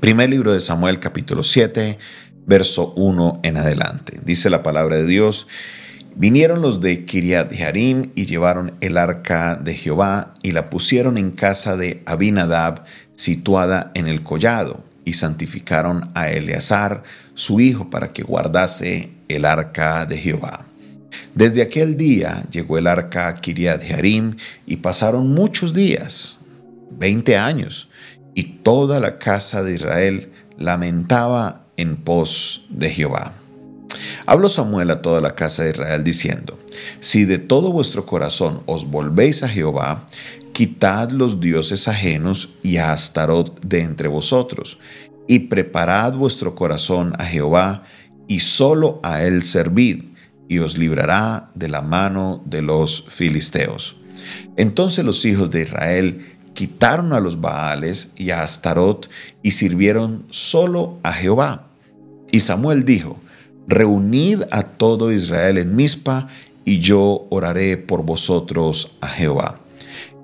[0.00, 1.98] Primer libro de Samuel capítulo 7,
[2.46, 4.20] verso 1 en adelante.
[4.24, 5.48] Dice la palabra de Dios.
[6.14, 11.32] Vinieron los de Kiriat Jearim y llevaron el arca de Jehová y la pusieron en
[11.32, 12.84] casa de Abinadab,
[13.16, 17.02] situada en el collado, y santificaron a Eleazar,
[17.34, 20.64] su hijo, para que guardase el arca de Jehová.
[21.34, 26.38] Desde aquel día llegó el arca a Kiriat Jearim y pasaron muchos días,
[26.90, 27.87] veinte años,
[28.38, 33.34] y toda la casa de Israel lamentaba en pos de Jehová.
[34.26, 36.56] Habló Samuel a toda la casa de Israel diciendo,
[37.00, 40.06] Si de todo vuestro corazón os volvéis a Jehová,
[40.52, 44.78] quitad los dioses ajenos y a Astarot de entre vosotros,
[45.26, 47.82] y preparad vuestro corazón a Jehová,
[48.28, 50.04] y solo a él servid,
[50.48, 53.96] y os librará de la mano de los filisteos.
[54.56, 59.08] Entonces los hijos de Israel quitaron a los Baales y a Astarot
[59.44, 61.68] y sirvieron solo a Jehová.
[62.32, 63.16] Y Samuel dijo,
[63.68, 66.26] reunid a todo Israel en Mizpa,
[66.64, 69.60] y yo oraré por vosotros a Jehová.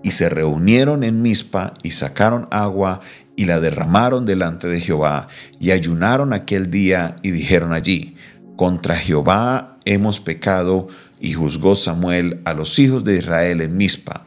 [0.02, 2.98] Y se reunieron en Mizpa y sacaron agua
[3.36, 5.28] y la derramaron delante de Jehová,
[5.60, 8.16] y ayunaron aquel día y dijeron allí,
[8.56, 10.88] contra Jehová hemos pecado,
[11.20, 14.26] y juzgó Samuel a los hijos de Israel en Mizpa.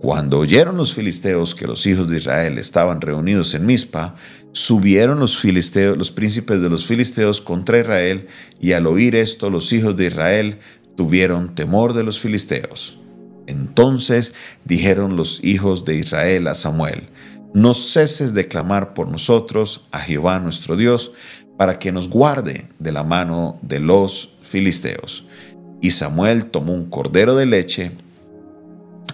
[0.00, 4.14] Cuando oyeron los filisteos que los hijos de Israel estaban reunidos en Mizpa,
[4.52, 8.26] subieron los filisteos, los príncipes de los filisteos contra Israel,
[8.58, 10.58] y al oír esto los hijos de Israel
[10.96, 12.98] tuvieron temor de los filisteos.
[13.46, 14.32] Entonces
[14.64, 17.10] dijeron los hijos de Israel a Samuel,
[17.52, 21.12] no ceses de clamar por nosotros a Jehová nuestro Dios,
[21.58, 25.26] para que nos guarde de la mano de los filisteos.
[25.82, 27.90] Y Samuel tomó un cordero de leche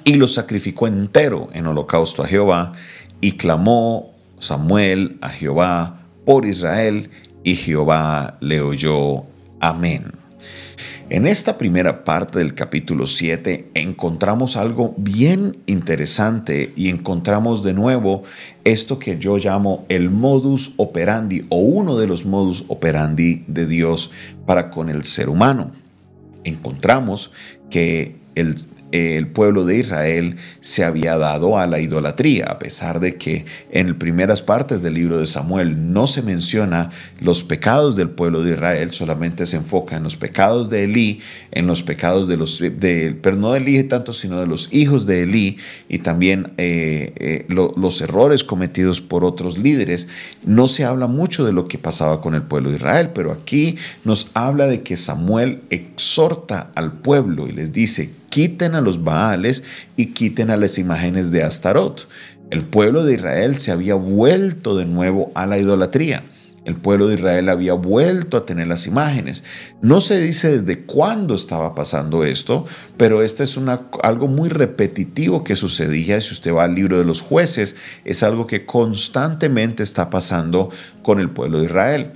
[0.06, 2.72] y lo sacrificó entero en holocausto a Jehová,
[3.20, 7.10] y clamó Samuel a Jehová por Israel,
[7.42, 9.24] y Jehová le oyó.
[9.58, 10.04] Amén.
[11.10, 18.22] En esta primera parte del capítulo 7 encontramos algo bien interesante y encontramos de nuevo
[18.62, 24.12] esto que yo llamo el modus operandi o uno de los modus operandi de Dios
[24.46, 25.72] para con el ser humano.
[26.44, 27.32] Encontramos
[27.70, 28.56] que el
[28.92, 33.98] el pueblo de Israel se había dado a la idolatría, a pesar de que en
[33.98, 38.92] primeras partes del libro de Samuel no se menciona los pecados del pueblo de Israel,
[38.92, 41.20] solamente se enfoca en los pecados de Elí,
[41.50, 45.06] en los pecados de los, de, pero no de Elí tanto, sino de los hijos
[45.06, 45.58] de Elí
[45.88, 50.08] y también eh, eh, los errores cometidos por otros líderes.
[50.44, 53.76] No se habla mucho de lo que pasaba con el pueblo de Israel, pero aquí
[54.04, 59.62] nos habla de que Samuel exhorta al pueblo y les dice, quiten a los Baales
[59.96, 62.06] y quiten a las imágenes de Astarot.
[62.50, 66.22] El pueblo de Israel se había vuelto de nuevo a la idolatría.
[66.66, 69.42] El pueblo de Israel había vuelto a tener las imágenes.
[69.80, 72.66] No se dice desde cuándo estaba pasando esto,
[72.98, 76.20] pero esto es una, algo muy repetitivo que sucedía.
[76.20, 77.74] Si usted va al libro de los jueces,
[78.04, 80.68] es algo que constantemente está pasando
[81.02, 82.12] con el pueblo de Israel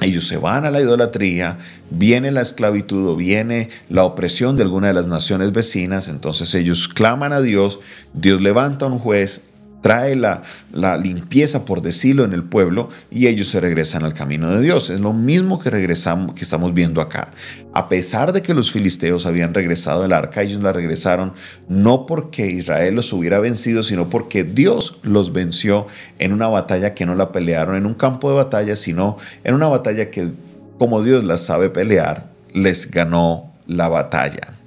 [0.00, 1.58] ellos se van a la idolatría,
[1.90, 6.88] viene la esclavitud o viene la opresión de alguna de las naciones vecinas, entonces ellos
[6.88, 7.80] claman a Dios,
[8.14, 9.42] Dios levanta a un juez,
[9.80, 14.50] trae la, la, limpieza, por decirlo, en el pueblo y ellos se regresan al camino
[14.50, 14.90] de Dios.
[14.90, 17.32] Es lo mismo que regresamos, que estamos viendo acá.
[17.72, 21.32] A pesar de que los filisteos habían regresado el arca, ellos la regresaron
[21.68, 25.86] no porque Israel los hubiera vencido, sino porque Dios los venció
[26.18, 29.68] en una batalla que no la pelearon en un campo de batalla, sino en una
[29.68, 30.32] batalla que,
[30.78, 34.57] como Dios la sabe pelear, les ganó la batalla.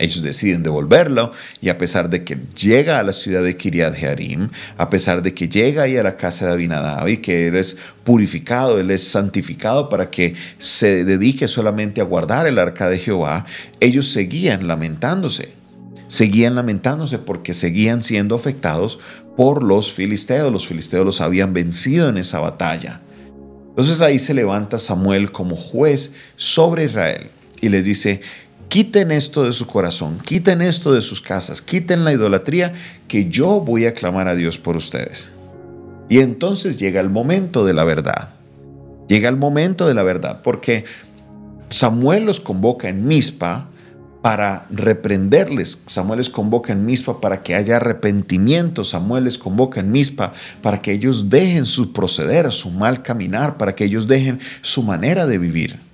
[0.00, 1.30] Ellos deciden devolverlo
[1.60, 5.34] y a pesar de que llega a la ciudad de Kiriat Jearim, a pesar de
[5.34, 9.06] que llega ahí a la casa de Abinadab y que él es purificado, él es
[9.06, 13.44] santificado para que se dedique solamente a guardar el arca de Jehová,
[13.78, 15.52] ellos seguían lamentándose.
[16.08, 18.98] Seguían lamentándose porque seguían siendo afectados
[19.36, 20.50] por los filisteos.
[20.50, 23.02] Los filisteos los habían vencido en esa batalla.
[23.68, 27.30] Entonces ahí se levanta Samuel como juez sobre Israel
[27.60, 28.22] y les dice,
[28.70, 32.72] quiten esto de su corazón, quiten esto de sus casas, quiten la idolatría,
[33.08, 35.32] que yo voy a clamar a Dios por ustedes.
[36.08, 38.30] Y entonces llega el momento de la verdad.
[39.08, 40.84] Llega el momento de la verdad, porque
[41.68, 43.68] Samuel los convoca en Mispa
[44.22, 45.80] para reprenderles.
[45.86, 48.84] Samuel les convoca en Mispa para que haya arrepentimiento.
[48.84, 50.32] Samuel les convoca en Mispa
[50.62, 55.26] para que ellos dejen su proceder, su mal caminar, para que ellos dejen su manera
[55.26, 55.89] de vivir.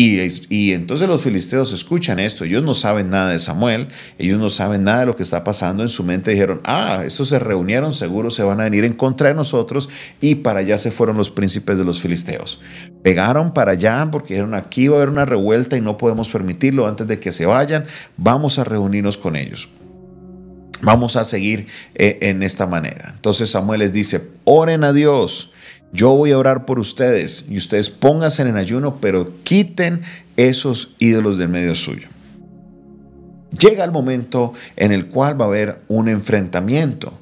[0.00, 4.84] Y, entonces los filisteos escuchan esto, ellos no saben nada de Samuel, ellos no saben
[4.84, 8.30] nada de lo que está pasando en su mente, dijeron, ah, estos se reunieron, seguro
[8.30, 9.88] se van a venir en contra de nosotros
[10.20, 12.60] y para allá se fueron los príncipes de los filisteos.
[13.02, 16.86] Pegaron para allá porque dijeron, aquí va a haber una revuelta y no podemos permitirlo.
[16.86, 17.84] Antes de que se vayan,
[18.16, 19.68] vamos a reunirnos con ellos.
[20.82, 23.12] Vamos a seguir eh, en esta manera.
[23.14, 25.52] Entonces Samuel les dice, oren a Dios
[25.92, 30.02] yo voy a orar por ustedes y ustedes pónganse en ayuno, pero quiten
[30.36, 32.08] esos ídolos del medio suyo.
[33.58, 37.18] Llega el momento en el cual va a haber un enfrentamiento.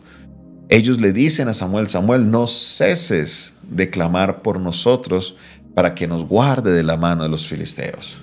[0.69, 5.37] Ellos le dicen a Samuel, Samuel, no ceses de clamar por nosotros
[5.75, 8.23] para que nos guarde de la mano de los filisteos.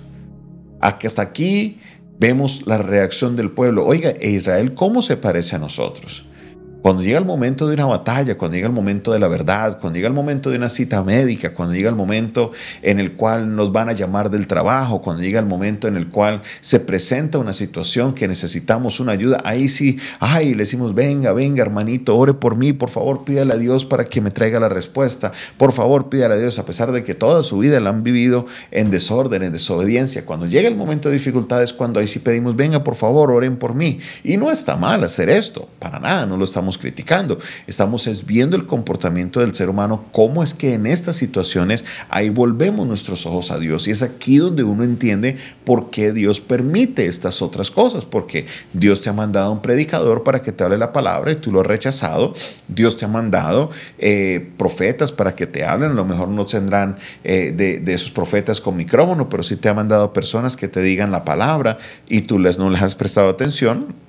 [0.80, 1.80] Hasta aquí
[2.18, 3.84] vemos la reacción del pueblo.
[3.86, 6.24] Oiga, Israel, ¿cómo se parece a nosotros?
[6.84, 9.96] Cuando llega el momento de una batalla, cuando llega el momento de la verdad, cuando
[9.96, 12.52] llega el momento de una cita médica, cuando llega el momento
[12.82, 16.10] en el cual nos van a llamar del trabajo, cuando llega el momento en el
[16.10, 21.32] cual se presenta una situación que necesitamos una ayuda, ahí sí, ay, le decimos, venga,
[21.32, 24.68] venga, hermanito, ore por mí, por favor, pídale a Dios para que me traiga la
[24.68, 25.32] respuesta.
[25.56, 28.44] Por favor, pídale a Dios, a pesar de que toda su vida la han vivido
[28.70, 30.26] en desorden, en desobediencia.
[30.26, 33.72] Cuando llega el momento de dificultades, cuando ahí sí pedimos, venga, por favor, oren por
[33.72, 34.00] mí.
[34.22, 38.66] Y no está mal hacer esto, para nada, no lo estamos criticando, estamos viendo el
[38.66, 43.58] comportamiento del ser humano, cómo es que en estas situaciones ahí volvemos nuestros ojos a
[43.58, 43.88] Dios.
[43.88, 49.00] Y es aquí donde uno entiende por qué Dios permite estas otras cosas, porque Dios
[49.00, 51.66] te ha mandado un predicador para que te hable la palabra y tú lo has
[51.66, 52.34] rechazado.
[52.68, 56.96] Dios te ha mandado eh, profetas para que te hablen, a lo mejor no tendrán
[57.22, 60.80] eh, de, de, esos profetas con micrófono, pero sí te ha mandado personas que te
[60.80, 61.78] digan la palabra
[62.08, 64.03] y tú les, no les has prestado atención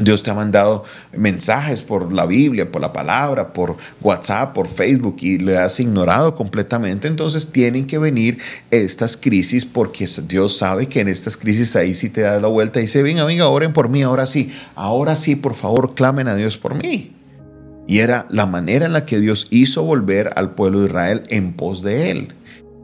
[0.00, 0.84] Dios te ha mandado
[1.16, 6.34] mensajes por la Biblia, por la palabra, por WhatsApp, por Facebook y le has ignorado
[6.36, 7.08] completamente.
[7.08, 8.38] Entonces tienen que venir
[8.70, 12.78] estas crisis porque Dios sabe que en estas crisis ahí sí te da la vuelta
[12.78, 16.34] y dice, ven amiga, oren por mí, ahora sí, ahora sí, por favor, clamen a
[16.34, 17.12] Dios por mí.
[17.86, 21.52] Y era la manera en la que Dios hizo volver al pueblo de Israel en
[21.52, 22.34] pos de él.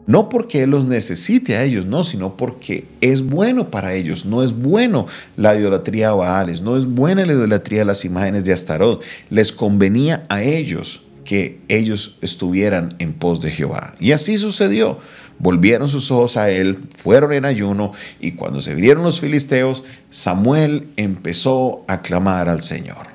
[0.05, 4.25] No porque Él los necesite a ellos, no, sino porque es bueno para ellos.
[4.25, 5.07] No es bueno
[5.37, 9.01] la idolatría a Baales, no es buena la idolatría a las imágenes de Astarot.
[9.29, 13.95] Les convenía a ellos que ellos estuvieran en pos de Jehová.
[13.99, 14.97] Y así sucedió.
[15.39, 17.91] Volvieron sus ojos a él, fueron en ayuno,
[18.21, 23.07] y cuando se vieron los filisteos, Samuel empezó a clamar al Señor.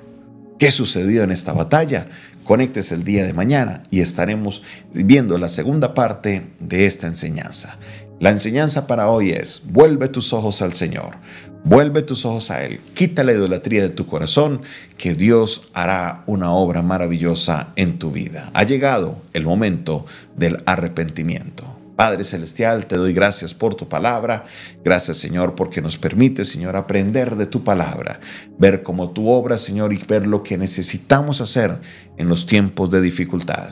[0.58, 2.06] ¿Qué sucedió en esta batalla?
[2.48, 4.62] Conectes el día de mañana y estaremos
[4.94, 7.76] viendo la segunda parte de esta enseñanza.
[8.20, 11.16] La enseñanza para hoy es, vuelve tus ojos al Señor,
[11.62, 14.62] vuelve tus ojos a Él, quita la idolatría de tu corazón,
[14.96, 18.50] que Dios hará una obra maravillosa en tu vida.
[18.54, 21.77] Ha llegado el momento del arrepentimiento.
[21.98, 24.44] Padre Celestial, te doy gracias por tu palabra.
[24.84, 28.20] Gracias, Señor, porque nos permite, Señor, aprender de tu palabra,
[28.56, 31.80] ver cómo tu obra, Señor, y ver lo que necesitamos hacer
[32.16, 33.70] en los tiempos de dificultad.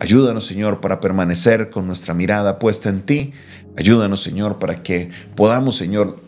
[0.00, 3.32] Ayúdanos, Señor, para permanecer con nuestra mirada puesta en ti.
[3.76, 6.18] Ayúdanos, Señor, para que podamos, Señor,